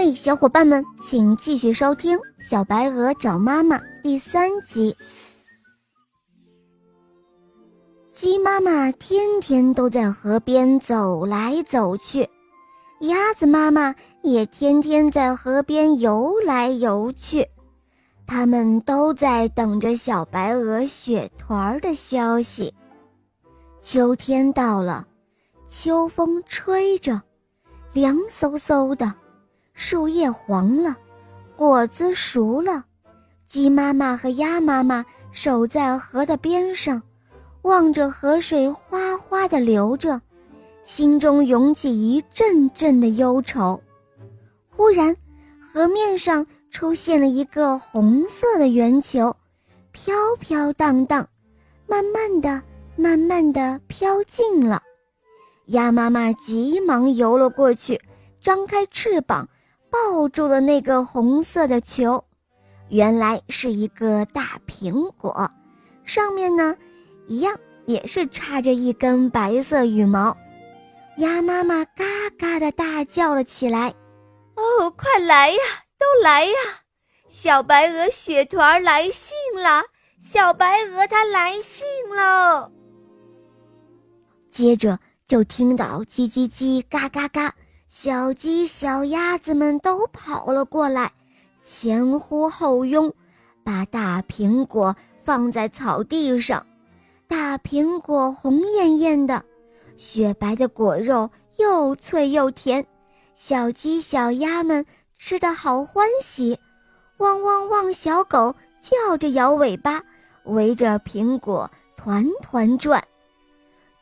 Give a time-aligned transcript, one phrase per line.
[0.00, 4.94] 嘿，小伙伴们，请继续收听《小白鹅找妈妈》第三集。
[8.12, 12.30] 鸡妈妈天天都在河边走来走去，
[13.00, 13.92] 鸭子妈妈
[14.22, 17.44] 也天天在河边游来游去，
[18.24, 22.72] 他们都在等着小白鹅雪团的消息。
[23.80, 25.08] 秋天到了，
[25.66, 27.20] 秋风吹着，
[27.92, 29.12] 凉飕飕的。
[29.80, 30.96] 树叶黄了，
[31.54, 32.84] 果子熟了，
[33.46, 37.00] 鸡妈妈和鸭妈妈守在河的边上，
[37.62, 40.20] 望着河水哗哗地流着，
[40.82, 43.80] 心中涌起一阵阵的忧愁。
[44.68, 45.16] 忽然，
[45.60, 49.34] 河面上出现了一个红色的圆球，
[49.92, 51.24] 飘飘荡荡，
[51.86, 52.60] 慢慢的、
[52.96, 54.82] 慢慢的飘近了。
[55.66, 58.00] 鸭妈妈急忙游了过去，
[58.40, 59.48] 张开翅膀。
[59.90, 62.22] 抱住了那个红色的球，
[62.88, 65.50] 原来是一个大苹果，
[66.04, 66.76] 上面呢，
[67.26, 70.36] 一样也是插着一根白色羽毛。
[71.16, 72.04] 鸭妈妈嘎
[72.38, 73.94] 嘎的大叫了起来
[74.54, 75.58] ：“哦，快来呀，
[75.98, 76.52] 都来呀！
[77.28, 79.82] 小白鹅雪团来信了，
[80.22, 82.70] 小白鹅它来信喽！”
[84.48, 87.54] 接着就听到叽叽叽，嘎嘎嘎。
[87.88, 91.10] 小鸡、小鸭子们都跑了过来，
[91.62, 93.14] 前呼后拥，
[93.64, 94.94] 把大苹果
[95.24, 96.66] 放在草地上。
[97.26, 99.42] 大苹果红艳艳的，
[99.96, 102.86] 雪白的果肉又脆又甜，
[103.34, 104.84] 小鸡、小鸭们
[105.16, 106.58] 吃得好欢喜。
[107.16, 107.92] 汪汪汪！
[107.92, 110.02] 小狗叫着摇尾巴，
[110.44, 113.02] 围着苹果团团转。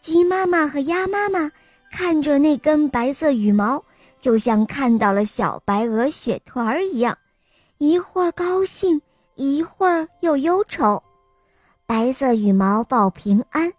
[0.00, 1.52] 鸡妈妈和鸭妈妈。
[1.98, 3.82] 看着那根白色羽毛，
[4.20, 7.16] 就像看到了小白鹅雪团儿一样，
[7.78, 9.00] 一会儿高兴，
[9.34, 11.02] 一会儿又忧愁。
[11.86, 13.72] 白色羽毛报平安，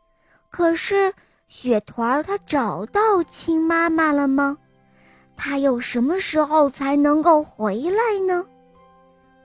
[0.49, 1.13] 可是
[1.47, 4.57] 雪团儿它找到亲妈妈了吗？
[5.35, 8.43] 它又什么时候才能够回来呢？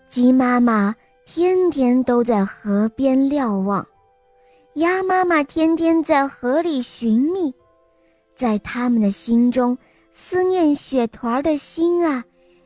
[0.09, 0.97] 鸡妈妈
[1.27, 3.87] 天天都在河边瞭望，
[4.77, 7.55] 鸭妈妈天天在河里寻觅。
[8.43, 9.79] 在他们的心中，
[10.11, 12.25] 思念雪团的心啊，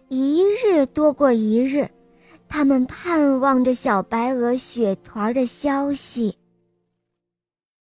[0.09, 1.87] 一日多过一日。
[2.49, 6.39] 他们盼望着小白鹅雪团的消息。